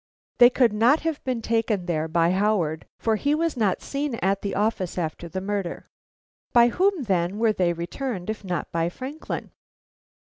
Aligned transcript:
They 0.39 0.49
could 0.49 0.73
not 0.73 1.01
have 1.01 1.23
been 1.25 1.43
taken 1.43 1.85
there 1.85 2.07
by 2.07 2.31
Howard, 2.31 2.87
for 2.97 3.17
he 3.17 3.35
was 3.35 3.55
not 3.55 3.83
seen 3.83 4.15
at 4.15 4.41
the 4.41 4.55
office 4.55 4.97
after 4.97 5.29
the 5.29 5.41
murder. 5.41 5.91
By 6.53 6.69
whom 6.69 7.03
then 7.03 7.37
were 7.37 7.53
they 7.53 7.71
returned, 7.73 8.27
if 8.27 8.43
not 8.43 8.71
by 8.71 8.89
Franklin? 8.89 9.51